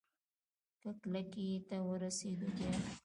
که 0.81 0.89
کلکې 1.01 1.47
ته 1.67 1.77
ورسېدو 1.89 2.47
بيا؟ 2.57 2.71